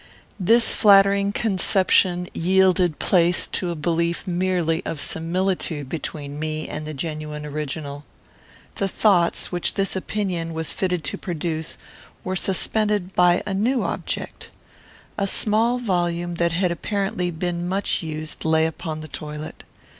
[0.39, 6.93] This flattering conception yielded place to a belief merely of similitude between me and the
[6.95, 8.03] genuine original.
[8.77, 11.77] The thoughts which this opinion was fitted to produce
[12.23, 14.49] were suspended by a new object.
[15.19, 19.63] A small volume, that had, apparently, been much used, lay upon the toilet.